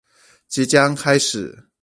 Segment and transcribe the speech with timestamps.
[0.47, 1.69] 即將開始